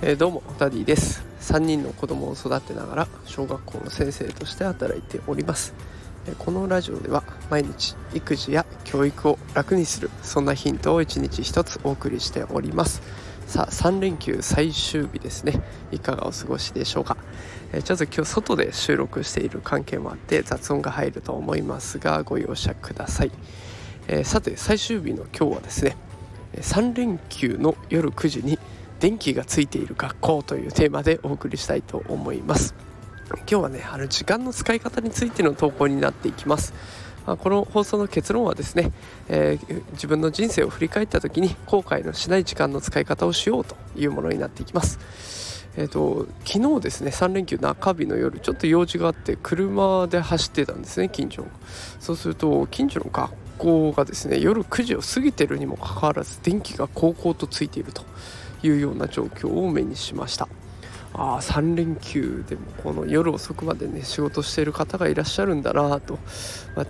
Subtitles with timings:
[0.00, 1.28] えー、どうもダディです。
[1.40, 5.72] 3人の子供を育てながら小学校の先生として働いております、
[6.26, 13.02] えー、このラジオでは毎日育児や教育を楽にするそんなヒントを1日1つお送りしております。
[13.46, 15.62] さあ3連休最終日ですね。
[15.90, 17.16] いかがお過ごしでしょうか、
[17.72, 23.30] えー、ちょっと今日外で収録している関係もあって雑音が入ると思いますがご容赦ください、
[24.08, 25.96] えさて最終日の今日はですね
[26.56, 28.58] 3連休の夜9時に
[29.00, 32.74] 電気がついている学校というテーマでお送りしたいと思います。
[33.30, 36.72] 今日はねあの時間の使い方についての投稿になっていきます。
[37.26, 38.90] この放送の結論はですね、
[39.28, 44.98] えー、自分の人生を振り返った時に後悔のしない時間の使い方をしようというものになっていきます。
[45.76, 51.44] えーと、昨日ですね3連休中日の夜ちょっと用事があって車で走ってたんですね近所
[52.00, 58.02] そうすると近所の学校がですね夜9時を過ぎてるにもかかわらず電気が高校とついていると
[58.62, 60.48] いうような状況を目にしました。
[61.14, 66.18] ああ3連休でもこの夜遅くまでね仕事している方がいらっしゃるんだなと、
[66.76, 66.86] まあ、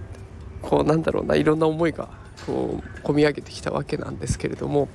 [0.60, 2.08] こうなんだろうないろんな思いが
[2.44, 4.88] こう込み上げてきたわけなんですけれども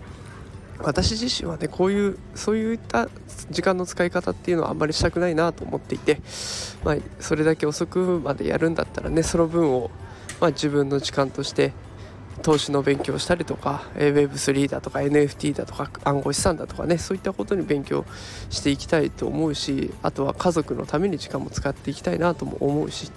[0.79, 3.07] 私自身はねこういうそういった
[3.49, 6.19] 時間の使い方っていうのはあんまりしたくないなと思っていて、
[6.83, 9.91] まあ、それだけ遅くまでやるんだったらねその分を、
[10.39, 11.73] まあ、自分の時間として
[12.41, 18.05] 投資の勉強したりとか Web3 だとか NFT だとか暗号資産だとかねそういったことに勉強
[18.49, 23.11] していきたいと思うしあとは家族のために時間も使っていきたいなとも思うし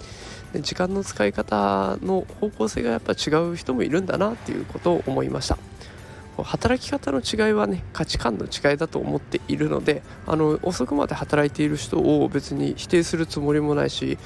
[0.60, 5.58] 時間の使い方の方向性がやっぱ違う人もいるんだなっていうことを思いました。
[6.42, 14.18] 働き方の違いはね価値観の違いだと思っているのであの遅くまで働いている人を別に否定するつもりもないし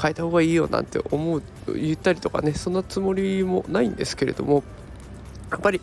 [0.00, 1.42] 変えた方がいいよなんて思う
[1.74, 4.62] 言ったりとかねそんなつもりもないんですけれども
[5.50, 5.80] やっぱり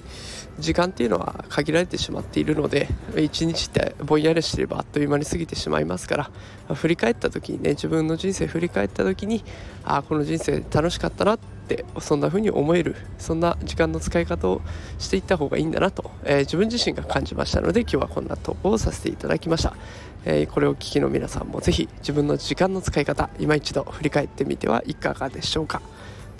[0.59, 6.30] 時間っていうのは限られてしまっているので一日ってぼんやりしてればあっという間に過ぎてしまいますか
[6.70, 9.43] ら振り返った時にね自分の人生振り返った時に
[9.83, 14.61] ああこの人生楽しかったなってそんな風に思えるそんな時間の使い方を
[14.99, 19.76] していった方がいいんだなと、えー、自分自身が感じましたので今日はこんな投稿をさせていただきました、
[20.26, 25.82] えー、これを聞きの皆さんも是非自分の時間の使い方今一度振り返ってみてはいかがでしょうか。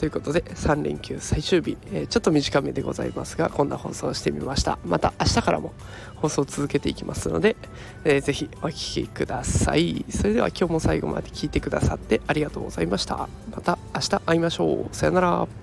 [0.04, 4.78] ということで3連休最終日、えー、ちょっと短めでございますがこんな放送してみました。
[4.84, 5.72] また明日からも
[6.18, 7.56] 放送を続けていきますので、
[8.04, 10.04] えー、ぜひお聴きください。
[10.10, 13.30] それでは今日も最後まで聞いてくださってありがとうございました。
[13.50, 14.94] また明日会いましょう。
[14.94, 15.63] さよなら。